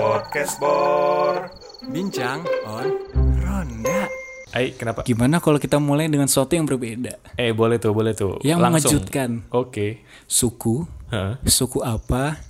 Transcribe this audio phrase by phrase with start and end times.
[0.00, 1.52] Podcast Bor.
[1.92, 2.88] Bincang on
[3.36, 4.08] Ronda.
[4.48, 5.04] Ay, kenapa?
[5.04, 7.20] Gimana kalau kita mulai dengan sesuatu yang berbeda?
[7.36, 8.40] Eh, boleh tuh, boleh tuh.
[8.40, 8.96] Yang Langsung.
[8.96, 9.30] mengejutkan.
[9.52, 10.00] Oke.
[10.24, 11.36] Suku, Hah?
[11.44, 12.40] suku apa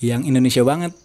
[0.00, 0.96] yang Indonesia banget?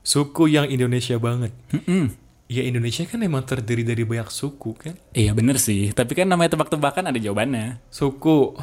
[0.00, 1.52] Suku yang Indonesia banget.
[1.76, 2.16] Mm-mm.
[2.48, 4.96] Ya Indonesia kan emang terdiri dari banyak suku kan.
[5.12, 7.84] Iya bener sih, tapi kan namanya tebak-tebakan ada jawabannya.
[7.92, 8.56] Suku,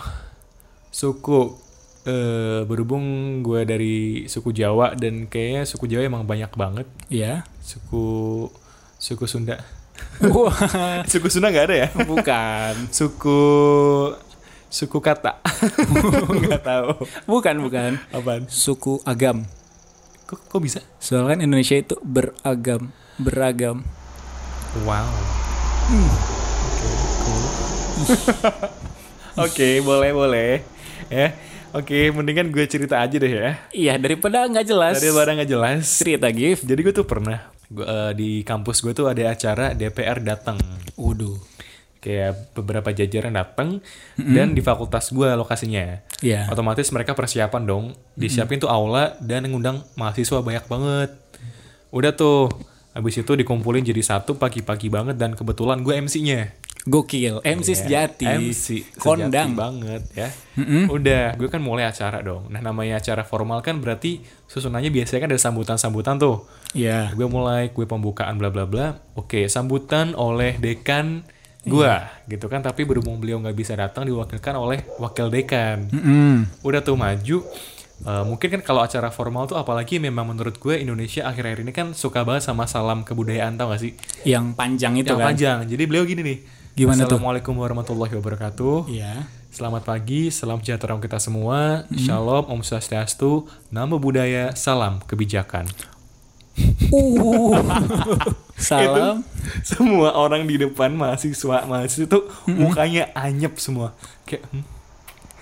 [0.89, 1.69] suku.
[2.01, 3.05] Eh berhubung
[3.45, 6.87] gue dari suku Jawa dan kayaknya suku Jawa emang banyak banget.
[7.13, 7.45] Iya.
[7.61, 8.49] Suku,
[8.97, 9.61] suku Sunda.
[10.25, 10.57] Wah,
[11.11, 11.87] suku Sunda nggak ada ya?
[12.05, 12.73] bukan.
[12.89, 13.41] Suku,
[14.71, 15.37] suku kata.
[16.41, 17.05] Nggak tahu.
[17.29, 17.91] Bukan, bukan.
[18.09, 18.49] Apaan?
[18.49, 19.45] Suku agam.
[20.25, 20.79] Kok, kok bisa?
[20.97, 22.89] Soalnya kan Indonesia itu beragam,
[23.21, 23.85] beragam.
[24.87, 25.11] Wow.
[29.45, 30.51] Oke, boleh boleh.
[31.11, 31.50] Ya.
[31.71, 33.55] Oke, mendingan gue cerita aja deh ya.
[33.71, 34.99] Iya, daripada nggak jelas.
[34.99, 35.87] Barang nggak jelas.
[36.03, 36.67] cerita Gif.
[36.67, 40.59] Jadi gue tuh pernah gua, eh, di kampus gue tuh ada acara DPR datang.
[40.99, 41.39] Waduh.
[42.01, 43.77] Kayak beberapa jajaran datang
[44.17, 46.01] dan di fakultas gue lokasinya.
[46.19, 46.49] Iya.
[46.49, 47.85] Otomatis mereka persiapan dong.
[48.17, 51.13] Disiapin tuh aula dan ngundang mahasiswa banyak banget.
[51.93, 52.49] Udah tuh.
[52.91, 56.51] Habis itu dikumpulin jadi satu pagi-pagi banget dan kebetulan gue MC-nya.
[56.81, 58.25] Gokil, MC sejati.
[58.25, 59.53] MC sejati Kondang.
[59.53, 60.29] banget ya.
[60.89, 62.49] Udah, gue kan mulai acara dong.
[62.49, 66.49] Nah, namanya acara formal kan berarti susunannya biasanya kan ada sambutan-sambutan tuh.
[66.73, 67.13] Iya.
[67.13, 68.97] Gue mulai gue pembukaan bla bla bla.
[69.13, 71.21] Oke, sambutan oleh dekan
[71.61, 72.65] gua gitu kan.
[72.65, 75.85] Tapi berhubung beliau nggak bisa datang diwakilkan oleh wakil dekan.
[75.93, 76.49] Mm-mm.
[76.65, 77.45] Udah tuh maju.
[78.01, 81.93] Eh, mungkin kan kalau acara formal tuh apalagi memang menurut gue Indonesia akhir-akhir ini kan
[81.93, 83.93] suka banget sama salam kebudayaan tau gak sih?
[84.25, 85.27] Yang panjang itu Yang kan.
[85.29, 85.57] panjang.
[85.69, 86.39] Jadi beliau gini nih.
[86.71, 87.19] Gimana tuh?
[87.19, 88.87] Assalamualaikum warahmatullahi wabarakatuh.
[88.87, 89.27] Iya.
[89.51, 91.83] Selamat pagi, salam sejahtera untuk kita semua.
[91.91, 95.67] Shalom, Om Swastiastu, Namo Buddhaya, salam kebijakan.
[96.91, 97.55] Uh.
[98.61, 99.23] Salam.
[99.25, 99.33] Itu
[99.65, 103.97] semua orang di depan mahasiswa mahasiswa itu mukanya anyep semua.
[104.21, 104.61] Kayak "Hmm,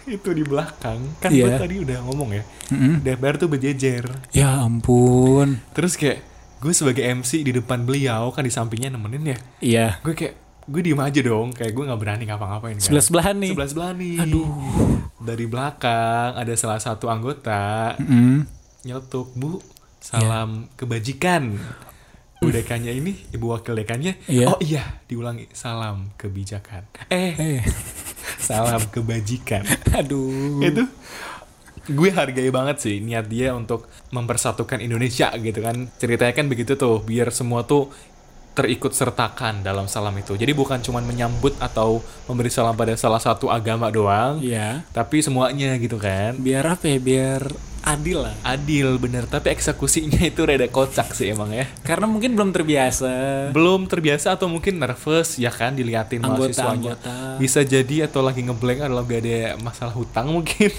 [0.07, 1.59] itu di belakang kan gue Iya.
[1.59, 2.43] tadi udah ngomong ya.
[2.71, 3.03] Mm-mm.
[3.03, 4.05] DPR tuh berjejer.
[4.31, 5.59] Ya ampun.
[5.75, 6.23] Terus kayak
[6.63, 9.37] gue sebagai MC di depan beliau kan di sampingnya nemenin ya.
[9.59, 9.87] Iya.
[9.99, 10.35] Gue kayak
[10.69, 12.83] gue diem aja dong, kayak gue nggak berani ngapa-ngapain kan.
[12.83, 13.51] Sebelah sebelahan nih.
[13.51, 14.15] Sebelah sebelah nih.
[14.21, 14.47] Aduh.
[15.19, 18.47] Dari belakang ada salah satu anggota Mm.
[18.81, 19.59] nyetuk bu
[19.99, 21.59] salam kebajikan
[22.39, 24.47] bu dekannya ini ibu wakil dekannya Iya.
[24.47, 27.59] oh iya diulangi salam kebijakan eh Eh.
[28.39, 30.63] salam kebajikan Aduh.
[30.63, 30.87] itu
[31.89, 37.03] gue hargai banget sih niat dia untuk mempersatukan Indonesia gitu kan ceritanya kan begitu tuh
[37.03, 37.91] biar semua tuh
[38.51, 43.47] terikut sertakan dalam salam itu jadi bukan cuman menyambut atau memberi salam pada salah satu
[43.47, 44.83] agama doang Iya.
[44.91, 46.99] tapi semuanya gitu kan Biar apa ya?
[46.99, 47.41] Biar
[47.91, 48.35] adil lah.
[48.43, 53.11] adil bener tapi eksekusinya itu rada kocak sih emang ya Karena mungkin belum terbiasa.
[53.49, 57.13] belum terbiasa atau mungkin nervous ya kan diliatin Anggota, mahasiswanya anggota.
[57.37, 60.69] bisa jadi atau lagi ngeblank atau lagi ada masalah hutang mungkin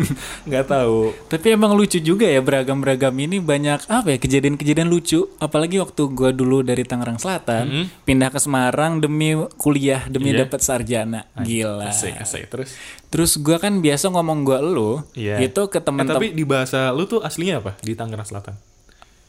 [0.46, 5.26] nggak tahu Tapi emang lucu juga ya beragam-beragam ini banyak apa ya kejadian-kejadian lucu.
[5.38, 7.66] Apalagi waktu gua dulu dari Tangerang Selatan
[8.02, 10.44] pindah ke Semarang demi kuliah demi Iya.
[10.44, 11.26] dapat sarjana.
[11.36, 11.90] Gila.
[11.90, 12.70] asik asik terus
[13.10, 15.38] Terus gua kan biasa ngomong gua lu Iya.
[15.40, 16.16] itu ke Eh, teman-teman.
[16.16, 18.54] tapi di bahasa lu tuh aslinya apa di Tangerang Selatan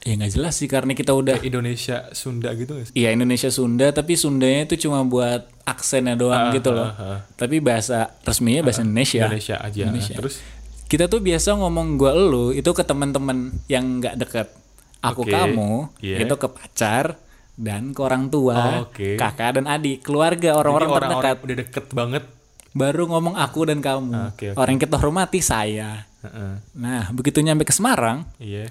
[0.02, 3.90] Ya nggak jelas sih karena kita udah Indonesia Sunda gitu nggak sih Iya Indonesia Sunda
[3.92, 6.90] tapi Sundanya itu cuma buat aksennya doang gitu loh.
[6.90, 7.20] ah, ah.
[7.32, 9.22] Tapi bahasa resminya bahasa Indonesia.
[9.24, 10.16] Indonesia aja Indonesia.
[10.16, 10.36] terus
[10.84, 14.48] Kita tuh biasa ngomong gua elu itu ke teman-teman yang nggak deket.
[15.00, 16.20] Aku Oke, kamu iya.
[16.20, 17.16] itu ke pacar
[17.54, 19.16] dan ke orang tua, Oh, oke.
[19.16, 21.08] kakak dan adik, keluarga orang-orang terdekat.
[21.08, 22.24] orang-orang udah deket banget
[22.72, 24.32] Baru ngomong aku dan kamu.
[24.32, 24.56] Oke, oke.
[24.56, 26.08] Orang yang kita hormati saya.
[26.22, 26.54] Heeh.
[26.74, 28.70] Nah, begitu nyampe ke Semarang, iya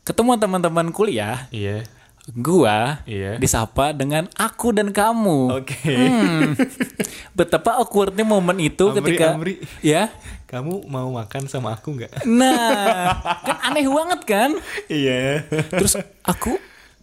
[0.00, 1.86] ketemu teman-teman kuliah, iya
[2.32, 3.36] gua Iya.
[3.36, 5.54] disapa dengan aku dan kamu.
[5.56, 6.52] oke Hmm.
[7.32, 9.54] Betapa awkwardnya momen itu Amri, ketika Amri.
[9.80, 10.10] ya.
[10.44, 14.50] kamu mau makan sama aku nggak Nah, kan aneh banget kan?
[14.88, 16.58] iya Terus aku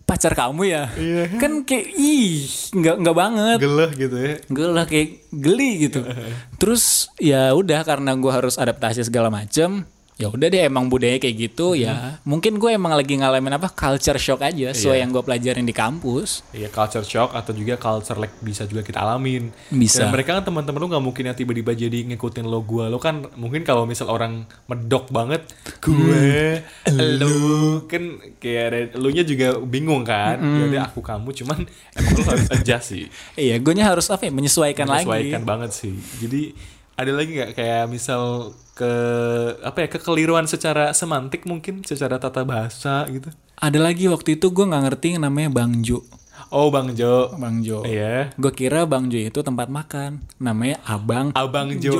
[0.07, 0.83] pacar kamu ya?
[0.95, 1.35] Iya.
[1.35, 3.57] Kan kayak ih, nggak nggak banget.
[3.59, 5.99] geleh gitu ya Gue lah kayak geli gitu.
[6.63, 9.83] Terus ya udah karena gua harus adaptasi segala macem
[10.17, 14.17] ya udah deh emang budaya kayak gitu ya mungkin gue emang lagi ngalamin apa culture
[14.17, 15.01] shock aja sesuai Iya.
[15.05, 18.97] yang gue pelajarin di kampus Iya culture shock atau juga culture like bisa juga kita
[19.03, 19.53] alamin.
[19.69, 20.05] Bisa.
[20.05, 22.89] Dan mereka kan teman-teman lu nggak mungkin yang tiba-tiba jadi ngikutin lo gua.
[22.89, 25.45] Lo kan mungkin kalau misal orang medok banget
[25.83, 28.03] gue, lu kan
[28.41, 30.39] kayak lu nya juga bingung kan.
[30.39, 31.59] Ya udah aku kamu cuman
[31.93, 33.05] emang lu harus adjust sih.
[33.45, 35.93] iya gue harus apa ya menyesuaikan, lagi Menyesuaikan banget sih.
[36.17, 36.41] Jadi
[36.97, 38.21] Ada lagi nggak kayak misal
[38.73, 38.91] ke
[39.61, 43.29] apa ya kekeliruan secara semantik mungkin secara tata bahasa gitu?
[43.55, 46.01] Ada lagi waktu itu gue nggak ngerti yang namanya Bang Jo.
[46.47, 47.33] Oh Bang Jo.
[47.35, 47.81] Bang Jo.
[47.83, 48.33] Iya.
[48.33, 50.25] Gue kira Bang Jo itu tempat makan.
[50.37, 51.93] Namanya Abang Abang Jo.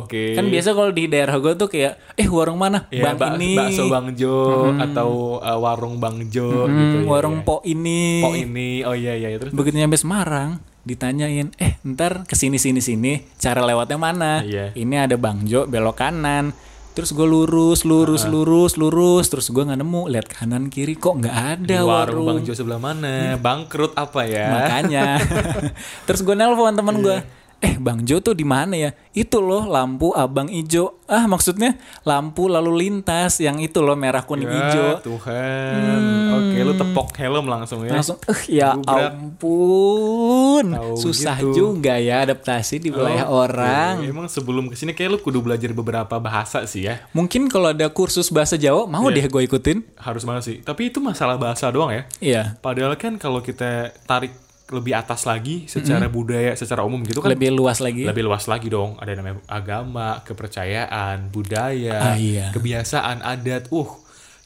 [0.00, 0.34] Oke.
[0.34, 2.86] Kan biasa kalau di daerah gue tuh kayak, eh warung mana?
[2.88, 3.54] Iya, bang bak- ini.
[3.54, 4.34] bakso Bang Jo
[4.76, 7.06] atau uh, warung Bang Jo gitu Hmm, ya.
[7.06, 7.44] warung ya.
[7.44, 8.18] po ini.
[8.18, 8.82] Po ini.
[8.82, 9.54] Oh iya iya terus.
[9.54, 14.32] Begitu nyampe Semarang, ditanyain, eh ntar ke sini sini sini, cara lewatnya mana?
[14.44, 14.76] Iya.
[14.76, 16.52] Ini ada Bang Jo belok kanan.
[16.94, 19.26] Terus gue lurus, lurus, lurus, lurus.
[19.26, 22.26] Terus gue nggak nemu, lihat kanan kiri kok nggak ada warung warung.
[22.38, 23.34] Bang Jo sebelah mana?
[23.34, 24.46] Bangkrut apa ya?
[24.46, 25.18] Makanya.
[26.06, 27.18] Terus gue nelpon teman gue.
[27.64, 28.92] Eh Bang Jo tuh di mana ya?
[29.10, 31.00] Itu loh lampu abang ijo.
[31.04, 34.84] Ah maksudnya lampu lalu lintas yang itu loh merah kuning Ya, ijo.
[35.02, 36.00] Tuhan.
[36.30, 37.92] Oke, lu tepok helm langsung ya.
[37.94, 39.16] Langsung eh ya Gubrak.
[39.64, 40.64] ampun.
[40.70, 41.56] Tahu Susah gitu.
[41.72, 43.94] juga ya adaptasi di wilayah Oke, orang.
[44.02, 47.00] Emang sebelum ke sini kayak lu kudu belajar beberapa bahasa sih ya.
[47.12, 49.16] Mungkin kalau ada kursus bahasa Jawa mau Iya.
[49.16, 49.78] deh gue ikutin.
[49.96, 50.56] Harus banget sih.
[50.60, 52.02] Tapi itu masalah bahasa doang ya.
[52.18, 52.42] Iya.
[52.58, 54.36] Padahal kan kalau kita tarik
[54.74, 58.02] lebih atas lagi secara budaya, secara umum gitu kan Lebih luas lagi.
[58.02, 58.98] lebih luas lagi dong.
[58.98, 62.50] Ada namanya agama, kepercayaan, budaya, Ah, iya.
[62.50, 63.70] kebiasaan, adat.
[63.70, 63.86] Uh,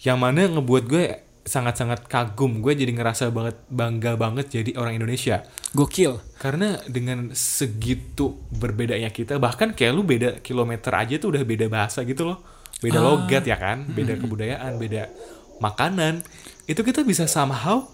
[0.04, 1.04] yang mana ngebuat gue
[1.42, 2.60] sangat-sangat kagum.
[2.60, 5.42] Gue jadi ngerasa banget bangga banget jadi orang Indonesia.
[5.72, 6.20] Gokil.
[6.36, 12.04] Karena dengan segitu berbedanya kita, bahkan kayak lu beda kilometer aja tuh udah beda bahasa
[12.04, 12.44] gitu loh.
[12.78, 15.10] Beda logat ya kan, beda kebudayaan, beda
[15.58, 16.22] makanan.
[16.68, 17.88] Itu kita bisa somehow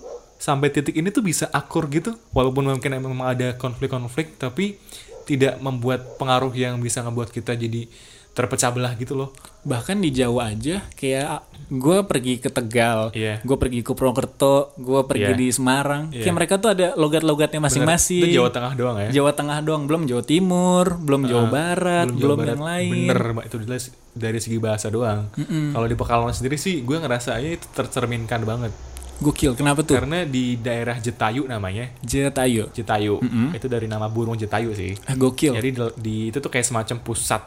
[0.44, 2.12] sampai titik ini tuh bisa akur gitu.
[2.36, 4.76] Walaupun mungkin memang ada konflik-konflik, tapi
[5.24, 7.88] tidak membuat pengaruh yang bisa ngebuat kita jadi
[8.34, 9.30] terpecah belah gitu loh.
[9.62, 13.40] Bahkan di Jawa aja kayak gue pergi ke Tegal, Iya.
[13.40, 15.38] gue pergi ke Purwokerto, gue pergi Iya.
[15.38, 16.10] di Semarang.
[16.12, 16.28] Iya.
[16.28, 18.26] Kayak mereka tuh ada logat-logatnya masing-masing.
[18.28, 19.08] Itu Jawa Tengah doang ya.
[19.14, 22.52] Jawa Tengah doang, belum Jawa Timur, belum Jawa Barat, Jawa belum, Barat.
[22.52, 22.92] yang lain.
[23.08, 23.44] Bener, Mbak.
[23.48, 23.82] itu jelas
[24.12, 25.30] dari segi bahasa doang.
[25.72, 28.74] Kalau di Pekalongan sendiri sih, gue ngerasanya itu tercerminkan banget.
[29.18, 29.94] Gokil, kenapa tuh?
[29.94, 32.68] Karena di daerah Jetayu namanya, Jatayu.
[32.70, 33.22] Jetayu.
[33.52, 34.98] Itu dari nama burung Jetayu sih.
[35.06, 35.54] Ah, gokil.
[35.54, 37.42] Jadi di, di- itu tuh kayak semacam pusat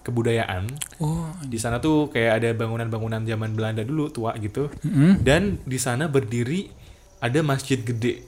[0.00, 0.64] kebudayaan.
[0.96, 4.72] Oh, Di sana tuh kayak ada bangunan-bangunan zaman Belanda dulu tua gitu.
[4.80, 5.20] Mm-mm.
[5.20, 6.72] Dan di sana berdiri
[7.20, 8.24] ada masjid gede,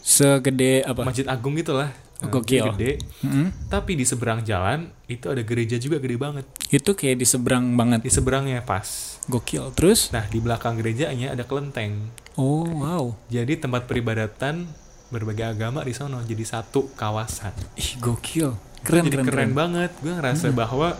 [0.00, 1.04] segede apa?
[1.04, 1.92] masjid agung gitu lah.
[1.92, 2.64] Nah, Gokil.
[2.76, 2.92] Gede.
[3.24, 3.46] Mm-mm.
[3.68, 6.46] Tapi di seberang jalan itu ada gereja juga gede banget.
[6.70, 8.04] Itu kayak di seberang banget.
[8.04, 9.18] Di seberangnya pas.
[9.28, 9.72] Gokil.
[9.76, 10.12] Terus?
[10.12, 12.12] Nah di belakang gerejanya ada kelenteng.
[12.34, 13.14] Oh, wow.
[13.30, 14.66] Jadi tempat peribadatan
[15.14, 17.54] berbagai agama di sana jadi satu kawasan.
[17.78, 18.58] Ih, gokil.
[18.82, 19.52] Keren, jadi keren, keren, keren.
[19.54, 19.90] banget.
[20.02, 20.98] Gue ngerasa bahwa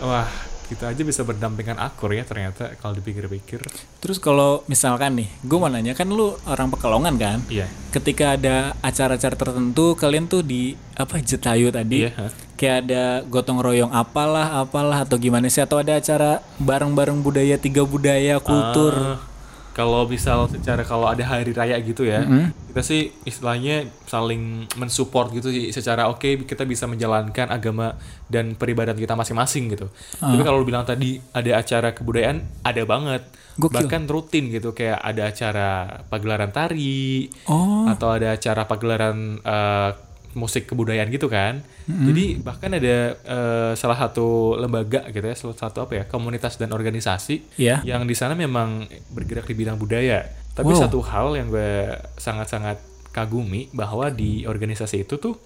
[0.00, 0.30] wah
[0.66, 3.62] kita aja bisa berdampingan akur ya ternyata kalau dipikir-pikir.
[4.02, 7.38] Terus kalau misalkan nih, gue mau nanya kan lu orang Pekalongan kan?
[7.46, 7.70] Iya.
[7.94, 12.06] Ketika ada acara-acara tertentu, kalian tuh di apa Jetayu tadi?
[12.06, 12.10] Iya.
[12.18, 12.26] ha?
[12.56, 15.62] Kayak ada gotong royong apalah, apalah atau gimana sih?
[15.62, 18.94] Atau ada acara bareng-bareng budaya tiga budaya kultur?
[18.96, 19.35] Ah,
[19.76, 22.24] kalau misal secara kalau ada hari raya gitu ya,
[22.72, 27.92] kita sih istilahnya saling mensupport gitu sih secara oke kita bisa menjalankan agama
[28.24, 29.92] dan peribadatan kita masing-masing gitu.
[30.16, 33.28] Tapi kalau bilang tadi ada acara kebudayaan, ada banget.
[33.56, 33.84] Gokil.
[33.84, 35.68] Bahkan rutin gitu kayak ada acara
[36.08, 39.90] pagelaran tari Oh, atau ada acara pagelaran eh,
[40.36, 41.64] musik kebudayaan gitu kan.
[41.88, 46.70] Jadi bahkan ada eh, salah satu lembaga gitu ya, salah satu apa ya, komunitas dan
[46.70, 47.80] organisasi ya.
[47.82, 50.28] yang di sana memang bergerak di bidang budaya.
[50.52, 50.80] Tapi Wow.
[50.84, 51.72] satu hal yang gue
[52.16, 52.76] sangat-sangat
[53.10, 55.36] kagumi bahwa di organisasi itu tuh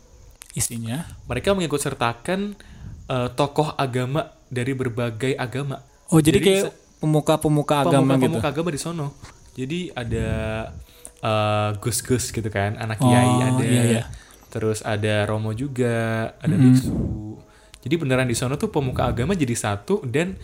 [0.50, 1.06] Isinya.
[1.24, 2.58] mereka mengikut sertakan
[3.06, 5.82] eh, tokoh agama dari berbagai agama.
[6.10, 6.64] Oh, jadi, Jadi kayak
[6.98, 8.26] pemuka-pemuka agama gitu.
[8.26, 9.14] Pemuka agama di sono.
[9.54, 10.28] Jadi ada
[11.20, 13.62] eh, gus-gus gitu kan, anak kiai Oh, ada.
[13.62, 14.02] iya, iya.
[14.50, 16.92] Terus ada romo juga, ada biksu.
[17.80, 20.36] Jadi beneran di sono tuh pemuka agama jadi satu dan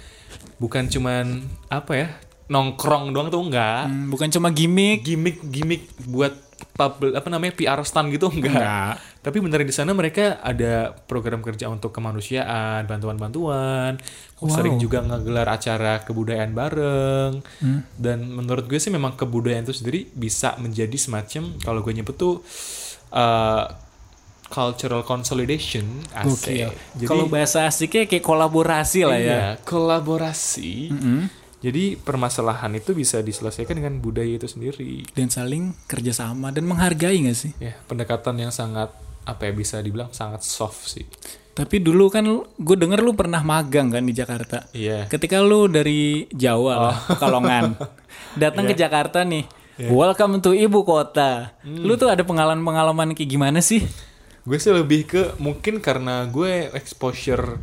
[0.57, 2.09] bukan cuman apa ya
[2.49, 3.91] nongkrong doang tuh enggak.
[3.91, 5.05] Hmm, bukan cuma gimmick.
[5.05, 6.33] Gimmick gimmick buat
[6.77, 8.57] apa namanya PR stand gitu enggak.
[8.57, 8.95] Enggak.
[9.21, 13.99] Tapi beneran di sana mereka ada program kerja untuk kemanusiaan, bantuan-bantuan.
[14.39, 17.33] Sering juga ngegelar acara kebudayaan bareng.
[17.99, 22.41] Dan menurut gue sih memang kebudayaan itu sendiri bisa menjadi semacam kalau gue nyebut tuh
[23.13, 23.67] uh,
[24.49, 26.03] cultural consolidation.
[26.15, 26.71] Asik.
[26.71, 29.27] Jadi Kalau bahasa asiknya kayak kolaborasi lah ya.
[29.27, 30.73] iya, kolaborasi.
[30.93, 31.21] Mm-mm.
[31.57, 35.03] Jadi permasalahan itu bisa diselesaikan dengan budaya itu sendiri.
[35.17, 37.53] Dan saling kerjasama dan menghargai gak sih?
[37.59, 38.93] Ya, pendekatan yang sangat
[39.27, 41.03] apa ya bisa dibilang sangat soft sih.
[41.57, 44.69] Tapi dulu kan gue denger lu pernah magang kan di Jakarta.
[44.77, 45.09] Iya.
[45.09, 47.75] Ketika lu dari Jawa lah, Pekalongan,
[48.37, 49.49] datang ke Jakarta nih,
[49.89, 51.57] welcome to ibu kota.
[51.65, 53.83] Lu tuh ada pengalaman-pengalaman kayak gimana sih?
[54.47, 57.59] Gue sih lebih ke mungkin karena gue exposure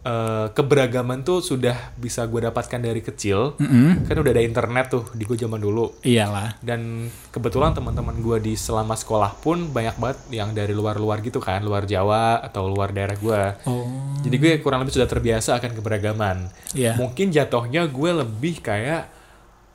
[0.00, 3.60] eh, keberagaman tuh sudah bisa gue dapatkan dari kecil.
[3.60, 4.08] Mm-mm.
[4.08, 6.00] Kan udah ada internet tuh di gue zaman dulu.
[6.00, 6.56] Iyalah.
[6.64, 11.60] Dan kebetulan teman-teman gue di selama sekolah pun banyak banget yang dari luar-luar gitu kan,
[11.60, 13.42] luar Jawa atau luar daerah gue.
[13.68, 13.84] Oh.
[14.24, 16.48] Jadi gue kurang lebih sudah terbiasa akan keberagaman.
[16.72, 16.96] Iya.
[16.96, 19.12] Mungkin jatuhnya gue lebih kayak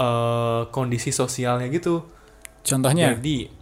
[0.02, 2.02] eh, kondisi sosialnya gitu.
[2.66, 3.59] Contohnya Jadi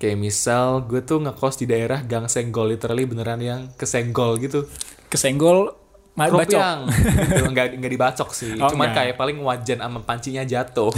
[0.00, 4.64] kayak misal gue tuh ngekos di daerah Gang Senggol literally beneran yang kesenggol gitu.
[5.12, 5.76] kesenggol.
[6.20, 7.48] Keropiang gitu.
[7.48, 8.52] Nggak, nggak dibacok sih.
[8.60, 8.96] Oh, Cuman nggak.
[8.98, 10.92] kayak paling wajan sama pancinya jatuh.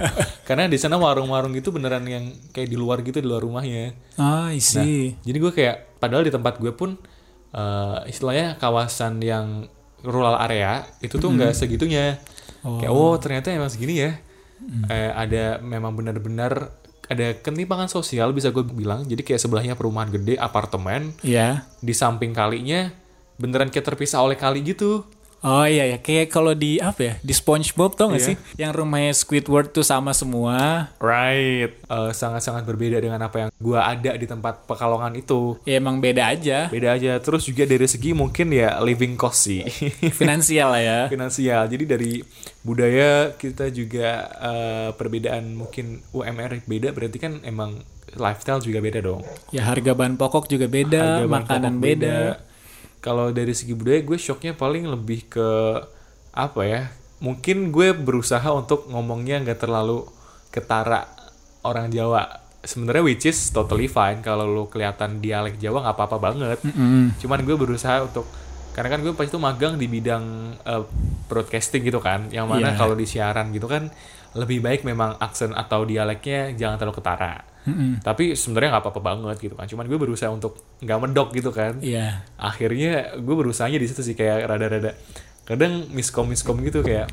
[0.48, 3.96] Karena di sana warung-warung itu beneran yang kayak di luar gitu di luar rumahnya.
[4.20, 5.16] Ah, I see.
[5.24, 6.98] Jadi gue kayak padahal di tempat gue pun
[7.56, 9.64] eh, istilahnya kawasan yang
[10.04, 12.20] rural area itu tuh nggak segitunya.
[12.60, 14.12] Kayak oh ternyata emang segini ya.
[14.92, 16.74] Eh, ada memang benar-benar
[17.06, 19.02] ada ketimpangan sosial bisa gue bilang.
[19.02, 21.66] Jadi kayak sebelahnya perumahan gede, apartemen, Iya.
[21.78, 22.90] di samping kalinya
[23.36, 25.04] beneran kayak terpisah oleh kali gitu.
[25.40, 27.14] Oh iya ya, kayak kalau di apa ya?
[27.20, 28.28] Di SpongeBob tau gak Iya.
[28.32, 28.36] sih?
[28.56, 30.90] Yang rumahnya Squidward tuh sama semua.
[30.98, 31.70] Right.
[31.76, 35.54] Eh, sangat-sangat berbeda dengan apa yang gue ada di tempat Pekalongan itu.
[35.62, 36.66] Ya emang beda aja.
[36.66, 37.20] Beda aja.
[37.20, 39.62] Terus juga dari segi mungkin ya living cost sih.
[40.18, 41.00] Finansial lah ya.
[41.06, 41.68] finansial.
[41.68, 42.12] Jadi dari
[42.60, 47.78] budaya kita juga eh, perbedaan mungkin UMR beda berarti kan emang
[48.16, 49.22] lifestyle juga beda dong.
[49.52, 52.16] Ya harga bahan pokok juga beda, Harga makanan pokok beda.
[53.06, 55.48] Kalau dari segi budaya gue shocknya paling lebih ke
[56.34, 56.90] apa ya?
[57.22, 60.10] Mungkin gue berusaha untuk ngomongnya nggak terlalu
[60.50, 61.06] ketara
[61.62, 62.42] orang Jawa.
[62.60, 66.58] Sebenarnya which is totally fine kalau lo kelihatan dialek Jawa nggak apa-apa banget.
[66.66, 67.14] Mm-mm.
[67.16, 68.26] Cuman gue berusaha untuk
[68.74, 70.24] karena kan gue pas itu magang di bidang
[70.60, 70.82] eh,
[71.30, 72.76] broadcasting gitu kan, yang mana Iya.
[72.76, 73.88] kalau di siaran gitu kan
[74.36, 77.34] lebih baik memang aksen atau dialeknya jangan terlalu ketara.
[77.66, 77.98] Mm-mm.
[77.98, 79.66] Tapi sebenarnya nggak apa-apa banget gitu kan.
[79.66, 81.82] Cuman gue berusaha untuk nggak medok gitu kan.
[81.82, 82.22] Iya.
[82.38, 84.94] Akhirnya gue berusahanya di situ sih kayak rada-rada
[85.46, 87.06] kadang miskom miskom gitu kayak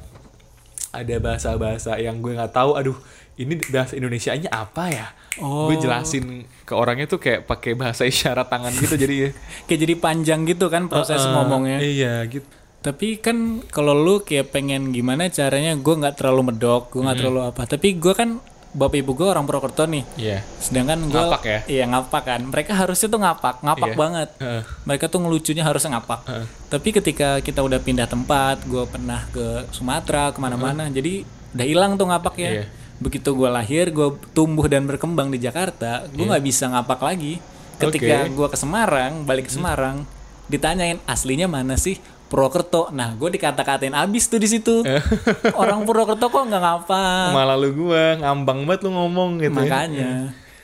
[0.93, 2.77] ada bahasa-bahasa yang gue nggak tahu.
[2.77, 2.97] Aduh,
[3.41, 5.07] ini bahasa Indonesianya apa ya?
[5.41, 5.65] Oh.
[5.73, 9.29] Gue jelasin ke orangnya tuh kayak pakai bahasa isyarat tangan gitu jadi ya.
[9.65, 11.81] Kayak jadi panjang gitu kan proses Uh-uh, ngomongnya.
[11.81, 12.45] Iya gitu.
[12.83, 17.41] Tapi kan kalau lu kayak pengen gimana caranya gue nggak terlalu medok, gue nggak terlalu
[17.47, 17.63] apa.
[17.63, 20.03] Tapi gue kan bapak ibu gue orang Purwokerto nih.
[20.19, 20.43] Iya.
[20.59, 21.59] Sedangkan gue Ngapak ya?
[21.69, 22.41] Iya ngapak kan.
[22.43, 23.95] Mereka harusnya tuh ngapak, ngapak Iya.
[23.95, 24.29] banget.
[24.41, 24.61] Heeh.
[24.83, 26.19] Mereka tuh ngelucunya harusnya ngapak.
[26.27, 26.45] Heeh.
[26.67, 31.23] Tapi ketika kita udah pindah tempat, gue pernah ke Sumatera ke mana-mana, jadi
[31.53, 32.51] udah hilang tuh ngapak ya.
[32.51, 32.65] Iya.
[32.99, 37.39] Begitu gue lahir, gue tumbuh dan berkembang di Jakarta, gue nggak bisa ngapak lagi.
[37.77, 38.19] Ketika Iya.
[38.27, 38.35] Oke.
[38.35, 40.03] gue ke Semarang, balik ke Semarang,
[40.49, 42.01] ditanyain aslinya mana sih?
[42.33, 42.89] Purwokerto.
[42.89, 44.81] Nah, gue dikata-katain abis tuh di situ.
[45.61, 47.29] Orang Purwokerto kok nggak ngapak?
[47.29, 49.69] Malah lu gua ngambang banget lu ngomong gitu ya.
[49.69, 50.11] Makanya.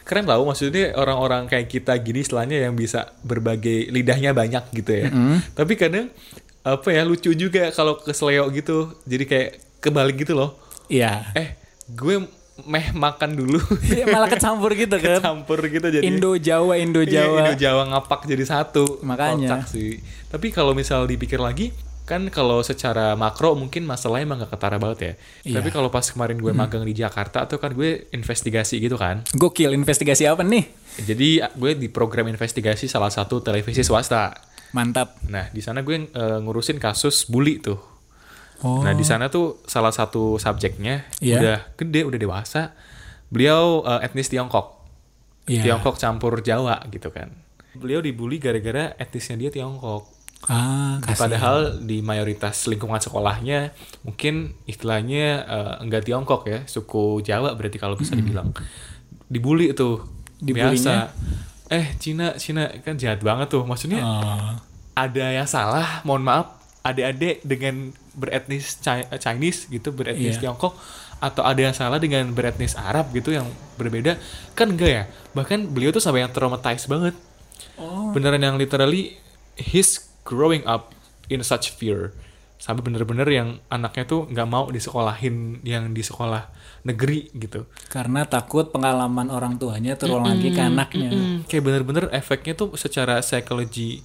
[0.02, 5.14] Keren tau maksudnya orang-orang kayak kita gini istilahnya yang bisa berbagai lidahnya banyak gitu ya.
[5.54, 6.10] Tapi kadang
[6.66, 8.98] apa ya lucu juga kalau kesleo gitu.
[9.06, 10.58] Jadi kayak kebalik gitu loh.
[10.90, 11.30] Iya.
[11.38, 11.54] Eh,
[11.94, 12.26] gue
[12.66, 13.60] meh makan dulu.
[13.90, 15.20] Iya, malah kecampur gitu kan.
[15.22, 16.04] Campur gitu jadi.
[16.04, 17.38] Indo Jawa, Indo Iya, Jawa.
[17.44, 19.04] Indo Jawa ngapak jadi satu.
[19.06, 19.60] Makanya.
[19.62, 20.00] Kocak sih.
[20.30, 21.74] Tapi kalau misal dipikir lagi,
[22.10, 25.14] kan kalau secara makro mungkin masalahnya emang gak ketara banget ya.
[25.46, 25.56] Iya.
[25.62, 29.22] Tapi kalau pas kemarin gue magang di Jakarta tuh kan gue investigasi gitu kan.
[29.38, 30.66] Gokil investigasi apa nih?
[31.06, 34.34] Jadi gue di program investigasi salah satu televisi swasta.
[34.74, 35.22] Mantap.
[35.30, 37.99] Nah di sana gue eh, ngurusin kasus bully tuh.
[38.60, 38.84] Oh.
[38.84, 41.38] Nah di sana tuh salah satu subjeknya Iya.
[41.40, 42.76] udah gede, udah dewasa.
[43.28, 44.84] Beliau eh, etnis Tiongkok.
[45.46, 45.64] Iya.
[45.66, 47.32] Tiongkok campur Jawa gitu kan.
[47.74, 50.06] Beliau dibully gara-gara etnisnya dia Tiongkok.
[50.48, 51.00] Ah.
[51.04, 57.96] Padahal di mayoritas lingkungan sekolahnya mungkin istilahnya eh, enggak Tiongkok ya, suku Jawa berarti kalau
[57.96, 58.52] bisa dibilang.
[59.28, 60.04] Dibully tuh.
[60.40, 60.72] Dibulinya?
[60.72, 60.94] Biasa.
[61.70, 63.62] Eh, Cina, Cina kan jahat banget tuh.
[63.62, 64.56] Maksudnya Oh.
[64.96, 70.42] ada yang salah, mohon maaf, adik-adik dengan beretnis Chi- Chinese gitu, beretnis Iya.
[70.46, 70.76] Tiongkok
[71.18, 73.44] atau ada yang salah dengan beretnis Arab gitu yang
[73.76, 74.16] berbeda
[74.54, 77.16] kan enggak ya bahkan beliau tuh sampai yang traumatized banget
[77.76, 78.12] Oh.
[78.12, 79.16] beneran yang literally
[79.56, 80.92] he's growing up
[81.28, 82.12] in such fear
[82.56, 86.44] sampai bener-bener yang anaknya tuh nggak mau disekolahin yang di sekolah
[86.82, 91.08] negeri gitu Karena takut pengalaman orang tuanya terulang lagi ke anaknya.
[91.10, 94.04] Mm, kayak bener-bener efeknya tuh secara psikologi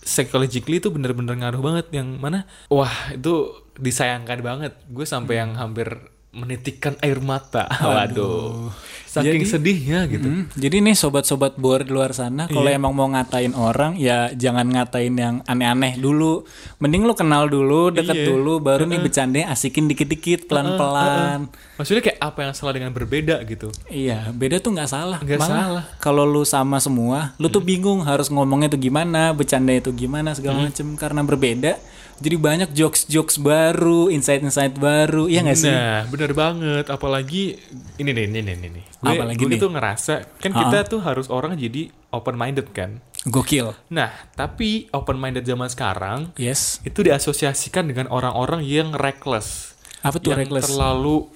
[0.00, 4.72] psychologically tuh bener-bener ngaruh banget yang mana wah itu disayangkan banget.
[4.92, 5.88] Gue sampai yang hampir
[6.30, 7.66] menitikan air mata.
[7.82, 8.70] Waduh.
[9.10, 10.22] Saking Jadi- sedihnya gitu.
[10.22, 12.78] Hmm, jadi nih sobat-sobat bor di luar sana, kalau Iya.
[12.78, 16.46] emang mau ngatain orang, ya jangan ngatain yang aneh-aneh dulu.
[16.78, 18.26] Mending lu kenal dulu, deket Iya.
[18.30, 21.50] dulu, baru nih bercandanya asikin dikit-dikit, pelan-pelan.
[21.74, 23.74] Maksudnya kayak apa yang salah dengan berbeda gitu.
[23.90, 25.18] Iya, beda tuh nggak salah.
[25.18, 25.84] Nggak Malah salah.
[25.98, 30.70] Kalau lu sama semua, lu tuh bingung harus ngomongnya tuh gimana, bercanda itu gimana segala
[30.70, 31.82] macem karena berbeda.
[32.20, 35.68] Jadi banyak jokes-jokes baru, insight-insight baru, iya nggak sih?
[35.68, 36.86] Nah, bener banget.
[36.86, 37.56] Apalagi
[37.96, 38.84] ini nih, ini nih, ini nih.
[38.94, 39.58] Gue, Apalagi gue nih?
[39.58, 43.00] tuh ngerasa kan kita tuh harus orang jadi open minded kan.
[43.22, 43.72] Gokil.
[43.88, 46.80] Nah, tapi open minded zaman sekarang Yes.
[46.82, 50.68] itu diasosiasikan dengan orang-orang yang reckless, Apa tuh yang reckless?
[50.68, 51.28] terlalu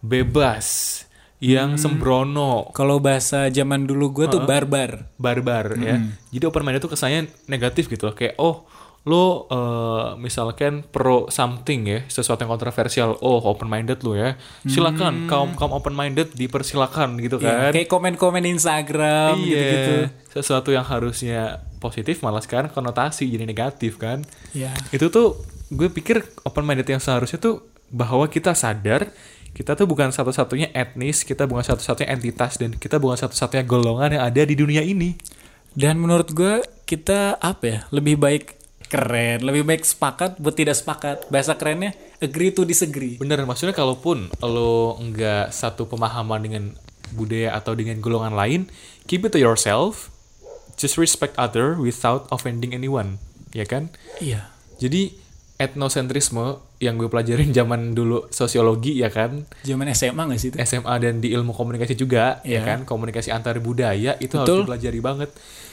[0.00, 0.66] bebas,
[1.36, 1.80] yang Hmm.
[1.82, 5.08] sembrono, Kalau bahasa zaman dulu gue tuh barbar.
[5.16, 5.96] barbar ya.
[6.30, 8.14] Jadi open minded tuh kesannya negatif gitu loh.
[8.14, 8.64] Kayak oh
[9.08, 13.16] lo eh, misalkan pro something ya, sesuatu yang kontroversial.
[13.24, 14.36] Oh, open minded lo ya.
[14.62, 17.72] Silakan kaum kaum open minded dipersilakan gitu Iya, kan.
[17.72, 19.96] kayak komen-komen Instagram Iya, gitu-gitu.
[20.36, 24.20] sesuatu yang harusnya positif malah sekarang konotasi jadi negatif kan.
[24.52, 24.76] Iya.
[24.92, 25.40] Itu tuh
[25.72, 29.08] gue pikir open minded yang seharusnya tuh bahwa kita sadar
[29.50, 34.24] kita tuh bukan satu-satunya etnis, kita bukan satu-satunya entitas dan kita bukan satu-satunya golongan yang
[34.28, 35.18] ada di dunia ini.
[35.74, 37.78] Dan menurut gue kita apa ya?
[37.90, 38.59] Lebih baik
[38.90, 41.30] keren, lebih baik sepakat buat tidak sepakat.
[41.30, 43.16] Bahasa kerennya agree to disagree.
[43.16, 46.64] Bener, maksudnya kalaupun lo nggak satu pemahaman dengan
[47.14, 48.60] budaya atau dengan golongan lain,
[49.06, 50.10] keep it to yourself,
[50.74, 53.22] just respect other without offending anyone,
[53.54, 53.94] ya kan?
[54.18, 54.50] Iya.
[54.82, 55.14] Jadi
[55.60, 60.56] etnosentrisme yang gue pelajarin zaman dulu sosiologi ya kan, Zaman SMA gak sih itu?
[60.64, 62.60] SMA dan di ilmu komunikasi juga ya Iya.
[62.64, 64.60] kan, komunikasi antar budaya itu harus Betul.
[64.64, 65.30] dipelajari banget.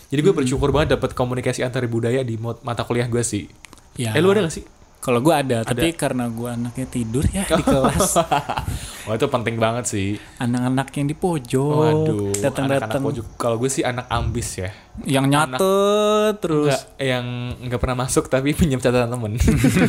[0.08, 3.52] Jadi gue bersyukur banget dapat komunikasi antar budaya di mata kuliah gue sih.
[4.00, 4.16] Ya.
[4.16, 4.64] Eh lu ada gak sih?
[4.98, 8.18] Kalau gue ada, tapi karena gue anaknya tidur ya di kelas.
[9.08, 10.18] Wah itu penting banget sih.
[10.42, 13.26] Anak-anak yang di pojok, Waduh, anak-anak datang-datang, pojok.
[13.38, 14.74] Kalau gue sih anak ambis ya.
[15.06, 16.74] yang nyatet terus.
[16.74, 17.26] Enggak, yang
[17.70, 19.38] nggak pernah masuk tapi pinjam catatan temen.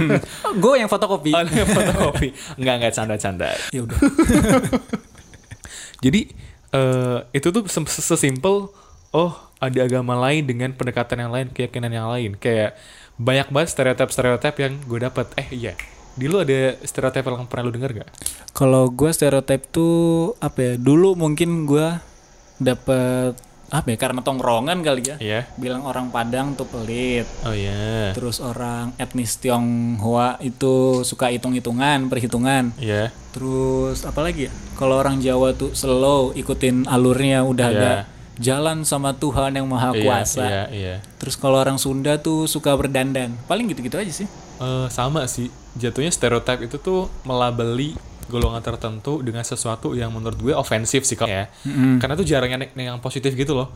[0.63, 1.33] gue yang fotokopi.
[1.35, 2.29] oh, ini fotokopi.
[2.61, 3.49] Enggak, enggak canda-canda.
[3.73, 3.99] ya udah.
[6.05, 6.21] Jadi
[6.77, 8.71] eh, itu tuh sesimpel
[9.17, 12.39] oh ada agama lain dengan pendekatan yang lain, keyakinan yang lain.
[12.39, 12.79] Kayak
[13.19, 15.27] banyak banget stereotip-stereotip yang gue dapat.
[15.35, 15.75] Eh iya,
[16.15, 18.09] di lu ada stereotip yang pernah lu denger gak?
[18.55, 20.73] Kalau gue stereotip tuh apa ya?
[20.79, 21.99] Dulu mungkin gue
[22.59, 23.35] dapet
[23.69, 23.97] apa ya?
[24.01, 25.17] Karena tongkrongan kali ya.
[25.19, 25.41] Iya.
[25.59, 27.27] Bilang orang Padang tuh pelit.
[27.43, 28.15] Oh iya.
[28.15, 32.71] Terus orang etnis Tionghoa itu suka hitung-hitungan, perhitungan.
[32.79, 33.11] Iya.
[33.35, 34.53] Terus apa lagi ya?
[34.79, 37.79] Kalau orang Jawa tuh slow, ikutin alurnya udah Iya.
[37.79, 37.93] ada
[38.39, 40.43] jalan sama Tuhan yang Maha Iya, Kuasa.
[40.43, 40.95] Iya, iya.
[41.17, 43.35] Terus kalau orang Sunda tuh suka berdandan.
[43.45, 44.29] Paling gitu-gitu aja sih.
[44.59, 47.95] Eh, sama sih jatuhnya stereotip itu tuh melabeli
[48.27, 51.47] golongan tertentu dengan sesuatu yang menurut gue ofensif sih kalau ya
[51.97, 53.71] karena tuh jarang yang, yang positif gitu loh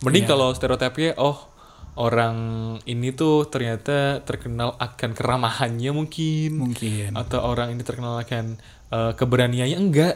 [0.00, 0.30] mending Iya.
[0.30, 1.50] kalau stereotipnya oh
[1.96, 2.36] orang
[2.84, 7.18] ini tuh ternyata terkenal akan keramahannya mungkin Mungkin.
[7.18, 8.56] atau orang ini terkenal akan
[8.88, 10.14] eh, keberaniannya enggak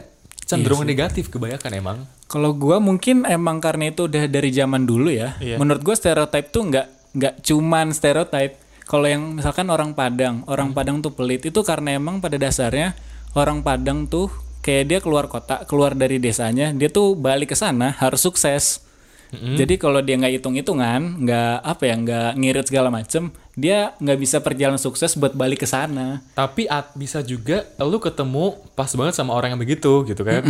[0.52, 5.36] cenderung negatif kebanyakan emang Kalau gua mungkin emang karena itu udah dari zaman dulu ya.
[5.36, 5.60] Iya.
[5.60, 8.56] Menurut gua stereotip tuh nggak nggak cuman stereotip.
[8.88, 12.96] Kalau yang misalkan orang Padang, orang Padang tuh pelit itu karena emang pada dasarnya
[13.32, 14.28] orang Padang tuh
[14.62, 18.84] kayak dia keluar kota, keluar dari desanya, dia tuh balik ke sana harus sukses.
[19.32, 24.44] Jadi kalau dia nggak hitung-hitungan, nggak apa ya, nggak ngirit segala macem, dia nggak bisa
[24.44, 26.20] perjalanan sukses buat balik ke sana.
[26.36, 30.44] tapi at, bisa juga lu ketemu pas banget sama orang yang begitu gitu kan?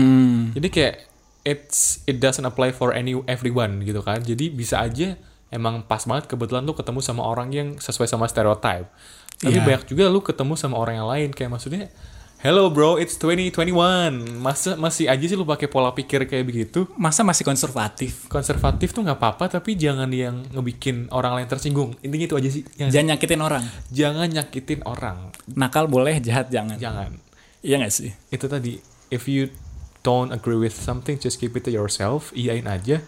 [0.51, 0.95] Jadi kayak
[1.47, 4.19] it's it doesn't apply for any everyone gitu kan?
[4.19, 5.15] Jadi bisa aja
[5.55, 8.91] emang pas banget kebetulan lu ketemu sama orang yang sesuai sama stereotype.
[9.39, 9.63] Tapi Iya.
[9.63, 11.87] banyak juga lu ketemu sama orang yang lain kayak maksudnya
[12.43, 12.99] hello bro.
[12.99, 16.91] It's 2021 masa masih aja sih lu pakai pola pikir kayak begitu?
[16.99, 18.27] Masa masih konservatif?
[18.27, 21.95] konservatif tuh nggak apa-apa tapi jangan yang ngebikin orang lain tersinggung.
[22.03, 22.63] Intinya itu aja sih.
[22.77, 23.65] Jangan, Jangan nyakitin orang.
[23.91, 25.19] jangan nyakitin orang.
[25.55, 26.77] Nakal boleh, jahat jangan.
[26.79, 27.11] jangan.
[27.63, 28.11] Iya nggak sih?
[28.35, 28.83] itu tadi
[29.15, 29.47] if you
[30.03, 32.35] don't agree with something just keep it to yourself.
[32.35, 32.99] Iyain aja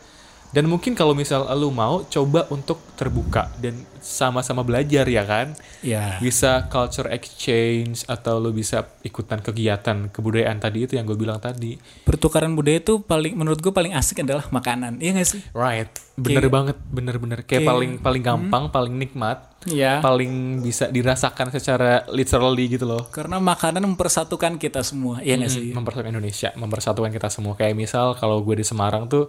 [0.55, 5.59] dan mungkin kalau misal lu mau coba untuk terbuka dan sama-sama belajar ya kan?
[5.83, 6.17] Iya.
[6.17, 11.75] bisa culture exchange atau lu bisa ikutan kegiatan kebudayaan tadi itu yang gue bilang tadi.
[12.07, 15.03] Pertukaran budaya itu paling menurut gue paling asik adalah makanan.
[15.03, 15.43] Iya gak sih?
[15.51, 15.91] Right.
[16.15, 19.99] Bener Kayak- banget bener-bener kayak kayak- paling paling gampang paling nikmat Iya.
[19.99, 23.11] paling bisa dirasakan secara literally gitu loh.
[23.11, 25.19] Karena makanan mempersatukan kita semua.
[25.19, 25.75] Iya gak sih?
[25.75, 27.59] mempersatukan Indonesia, mempersatukan kita semua.
[27.59, 29.29] Kayak misal kalau gue di Semarang tuh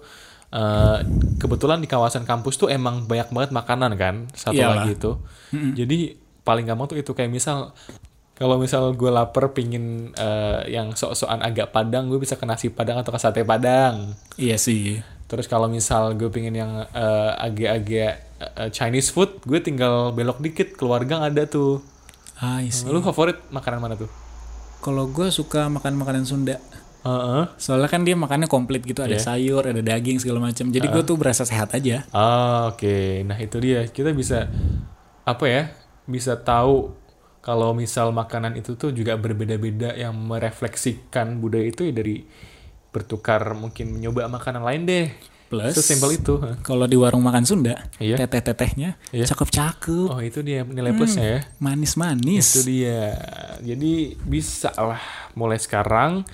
[0.52, 1.00] eh,
[1.40, 4.86] kebetulan di kawasan kampus tuh emang banyak banget makanan kan, satu Iyalah.
[4.86, 5.12] lagi itu.
[5.54, 5.98] Jadi
[6.44, 7.74] paling gampang tuh itu kayak misal
[8.36, 13.00] Kalau misal gue lapar pingin eh, yang sok-sokan agak padang, gue bisa ke nasi padang
[13.00, 14.12] atau ke sate padang.
[14.36, 15.00] Iya sih.
[15.32, 18.14] Terus kalau misal gue pingin yang eh, agak-agak
[18.60, 21.80] eh, Chinese food, gue tinggal belok dikit keluarga ada tuh.
[22.36, 22.84] Ah, iya sih.
[22.92, 24.12] Lu favorit makanan mana tuh?
[24.84, 26.60] Kalau gue suka makan makanan Sunda.
[27.06, 27.44] Heeh.
[27.56, 29.22] Soalnya kan dia makannya komplit gitu, ada Iya.
[29.24, 30.68] sayur, ada daging segala macam.
[30.68, 32.02] Jadi gue tuh berasa sehat aja.
[32.10, 33.22] Ah, oke.
[33.24, 33.86] Nah, itu dia.
[33.86, 34.50] Kita bisa
[35.22, 35.64] apa ya?
[36.04, 36.98] Bisa tahu
[37.40, 42.26] kalau misal makanan itu tuh juga berbeda-beda yang merefleksikan budaya itu ya dari
[42.90, 45.08] bertukar mungkin mencoba makanan lain deh.
[45.46, 46.42] Plus Sesimpel itu.
[46.64, 48.18] Kalau di warung makan Sunda, Iya.
[48.18, 49.30] teteh-tetehnya Iya.
[49.30, 51.40] cakep-cakep, Oh, itu dia nilai plusnya ya.
[51.46, 52.66] Itu manis-manis.
[52.66, 53.14] dia.
[53.62, 54.98] Jadi bisa lah
[55.34, 56.26] mulai sekarang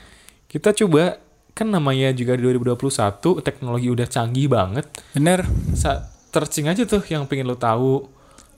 [0.51, 1.15] kita coba
[1.51, 2.75] kan namanya juga di 2021
[3.39, 4.83] teknologi udah canggih banget.
[5.11, 5.47] Bener.
[5.73, 8.07] Sa searching aja tuh yang pengen lo tahu.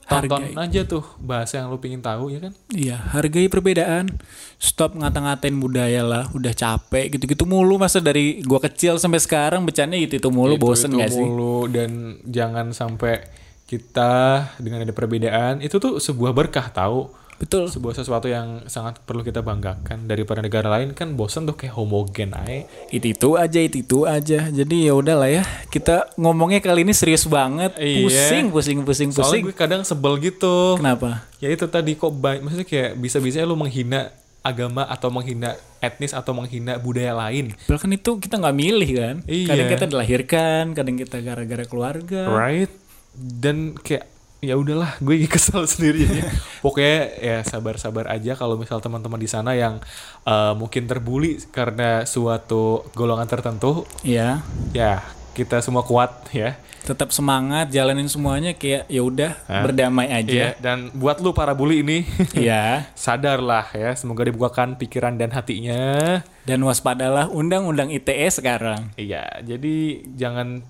[0.04, 0.68] Tonton Hargai.
[0.68, 2.52] aja tuh bahasa yang lo pengen tahu ya kan.
[2.68, 4.12] Iya, hargai perbedaan.
[4.60, 9.96] Stop ngata-ngatain budaya lah, udah capek gitu-gitu mulu masa dari gua kecil sampai sekarang bercanda
[9.96, 11.24] gitu itu mulu Itu- bosen itu gak sih?
[11.24, 13.24] mulu dan jangan sampai
[13.64, 14.12] kita
[14.60, 17.66] dengan ada perbedaan itu tuh sebuah berkah tahu Betul.
[17.66, 22.30] sebuah sesuatu yang sangat perlu kita banggakan daripada negara lain kan bosan tuh kayak homogen
[22.32, 24.48] aja Itu itu aja, itu itu aja.
[24.48, 25.42] Jadi ya udahlah ya.
[25.68, 27.74] Kita ngomongnya kali ini serius banget.
[27.76, 28.06] Iya.
[28.06, 29.44] Pusing, pusing, pusing, soalnya pusing.
[29.48, 31.26] gue kadang sebel gitu Kenapa?
[31.42, 34.08] ya itu tadi kok baik maksudnya kayak bisa-bisanya lu menghina
[34.40, 39.16] agama atau menghina etnis atau menghina budaya lain Padahal kan itu kita nggak milih kan.
[39.24, 39.48] Iya.
[39.50, 42.20] Kadang kita dilahirkan, kadang kita gara-gara keluarga.
[42.28, 42.72] right
[43.14, 44.10] dan kayak
[44.44, 46.22] ya udahlah gue kesel sendiri jadi
[46.60, 49.80] pokoknya ya sabar-sabar aja kalau misal teman-teman di sana yang
[50.22, 54.44] eh, mungkin terbuli karena suatu golongan tertentu Iya.
[54.70, 55.00] ya
[55.32, 56.54] kita semua kuat ya
[56.84, 60.44] Tetap semangat, jalanin semuanya kayak ya udah berdamai Iya, aja.
[60.60, 62.04] dan buat lu para bully ini
[62.36, 62.92] Iya.
[62.92, 68.92] sadarlah ya semoga dibukakan pikiran dan hatinya Dan waspadalah undang-undang ITE sekarang.
[68.94, 70.60] Iya, jadi jangan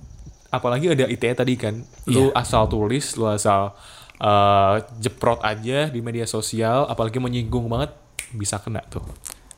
[0.54, 2.38] apalagi ada ITE tadi kan, lu Iya.
[2.38, 3.74] asal tulis, lu asal
[4.14, 7.90] eh, jeprot aja di media sosial, apalagi menyinggung banget
[8.30, 9.02] bisa kena tuh.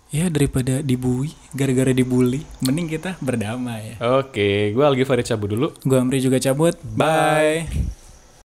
[0.09, 4.17] Ya daripada dibully, gara-gara dibully, mending kita berdamai ya.
[4.17, 5.69] Oke, gue Algi Farid cabut dulu.
[5.83, 6.73] Gua Amri juga cabut.
[6.81, 7.67] Bye.